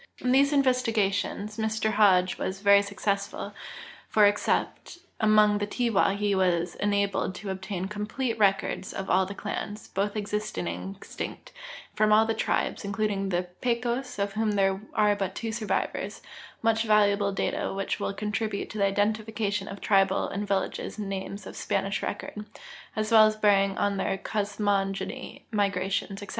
In 0.17 0.31
these 0.31 0.51
investigations 0.51 1.57
Mr 1.57 1.91
Hodge 1.91 2.39
was 2.39 2.61
very 2.61 2.81
successful, 2.81 3.53
for 4.09 4.25
except 4.25 4.97
among 5.19 5.59
the 5.59 5.67
Tiwa 5.67 6.15
he 6.17 6.33
was 6.33 6.73
enalded 6.79 7.35
to 7.35 7.51
obtain 7.51 7.85
complete 7.87 8.39
records 8.39 8.93
of 8.93 9.11
all 9.11 9.27
the 9.27 9.35
clans, 9.35 9.89
both 9.89 10.15
existing 10.15 10.67
and 10.67 10.95
ex 10.95 11.13
tinct, 11.15 11.49
and 11.51 11.97
from 11.97 12.11
all 12.11 12.25
the 12.25 12.33
tribes 12.33 12.83
(including 12.83 13.29
the 13.29 13.43
Pecos, 13.61 14.17
of 14.17 14.33
whom 14.33 14.53
there 14.53 14.81
are 14.95 15.15
but 15.15 15.35
two 15.35 15.51
survivors) 15.51 16.23
much 16.63 16.81
valuable 16.81 17.31
data 17.31 17.71
which 17.71 17.99
will 17.99 18.11
contribute 18.11 18.71
to 18.71 18.79
the 18.79 18.85
identification 18.85 19.67
of 19.67 19.81
tribal 19.81 20.27
and 20.29 20.47
village 20.47 20.79
names 20.97 21.45
of 21.45 21.55
Spanish 21.55 22.01
record, 22.01 22.43
as 22.95 23.11
well 23.11 23.27
as 23.27 23.35
bearing 23.35 23.77
on 23.77 23.97
their 23.97 24.17
cosmogony, 24.17 25.45
migrations, 25.51 26.23
etc. 26.23 26.29